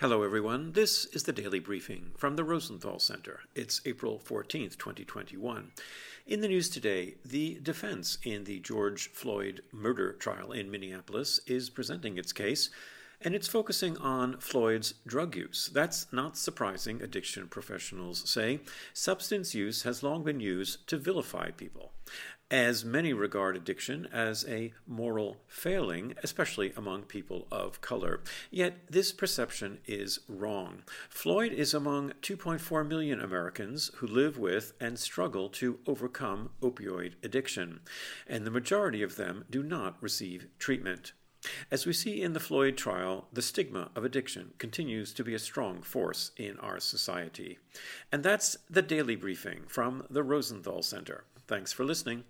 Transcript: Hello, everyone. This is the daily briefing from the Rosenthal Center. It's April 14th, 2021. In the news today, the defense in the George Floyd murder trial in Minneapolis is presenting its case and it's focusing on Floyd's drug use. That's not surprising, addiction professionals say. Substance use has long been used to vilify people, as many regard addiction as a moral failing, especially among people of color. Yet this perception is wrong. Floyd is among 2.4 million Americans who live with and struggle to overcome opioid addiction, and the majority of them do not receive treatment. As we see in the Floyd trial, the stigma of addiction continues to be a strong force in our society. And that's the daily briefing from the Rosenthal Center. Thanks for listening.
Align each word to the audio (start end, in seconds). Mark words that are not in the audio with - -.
Hello, 0.00 0.22
everyone. 0.22 0.72
This 0.72 1.04
is 1.12 1.24
the 1.24 1.32
daily 1.34 1.58
briefing 1.58 2.12
from 2.16 2.36
the 2.36 2.42
Rosenthal 2.42 2.98
Center. 2.98 3.40
It's 3.54 3.82
April 3.84 4.18
14th, 4.18 4.78
2021. 4.78 5.72
In 6.26 6.40
the 6.40 6.48
news 6.48 6.70
today, 6.70 7.16
the 7.22 7.58
defense 7.62 8.16
in 8.24 8.44
the 8.44 8.60
George 8.60 9.10
Floyd 9.10 9.60
murder 9.70 10.14
trial 10.14 10.52
in 10.52 10.70
Minneapolis 10.70 11.38
is 11.46 11.68
presenting 11.68 12.16
its 12.16 12.32
case 12.32 12.70
and 13.22 13.34
it's 13.34 13.48
focusing 13.48 13.98
on 13.98 14.38
Floyd's 14.38 14.94
drug 15.06 15.36
use. 15.36 15.70
That's 15.72 16.06
not 16.12 16.36
surprising, 16.36 17.02
addiction 17.02 17.48
professionals 17.48 18.28
say. 18.28 18.60
Substance 18.94 19.54
use 19.54 19.82
has 19.82 20.02
long 20.02 20.24
been 20.24 20.40
used 20.40 20.86
to 20.88 20.96
vilify 20.96 21.50
people, 21.50 21.92
as 22.50 22.84
many 22.84 23.12
regard 23.12 23.56
addiction 23.56 24.08
as 24.10 24.44
a 24.48 24.72
moral 24.86 25.36
failing, 25.46 26.14
especially 26.22 26.72
among 26.76 27.02
people 27.02 27.46
of 27.52 27.80
color. 27.80 28.20
Yet 28.50 28.90
this 28.90 29.12
perception 29.12 29.80
is 29.86 30.20
wrong. 30.26 30.82
Floyd 31.10 31.52
is 31.52 31.74
among 31.74 32.12
2.4 32.22 32.88
million 32.88 33.20
Americans 33.20 33.90
who 33.96 34.06
live 34.06 34.38
with 34.38 34.72
and 34.80 34.98
struggle 34.98 35.48
to 35.50 35.78
overcome 35.86 36.50
opioid 36.62 37.12
addiction, 37.22 37.80
and 38.26 38.46
the 38.46 38.50
majority 38.50 39.02
of 39.02 39.16
them 39.16 39.44
do 39.50 39.62
not 39.62 40.02
receive 40.02 40.48
treatment. 40.58 41.12
As 41.70 41.86
we 41.86 41.92
see 41.92 42.20
in 42.20 42.32
the 42.32 42.40
Floyd 42.40 42.76
trial, 42.76 43.28
the 43.32 43.42
stigma 43.42 43.90
of 43.96 44.04
addiction 44.04 44.52
continues 44.58 45.12
to 45.14 45.24
be 45.24 45.34
a 45.34 45.38
strong 45.38 45.82
force 45.82 46.32
in 46.36 46.58
our 46.58 46.80
society. 46.80 47.58
And 48.12 48.22
that's 48.22 48.56
the 48.68 48.82
daily 48.82 49.16
briefing 49.16 49.62
from 49.66 50.04
the 50.10 50.22
Rosenthal 50.22 50.82
Center. 50.82 51.24
Thanks 51.46 51.72
for 51.72 51.84
listening. 51.84 52.24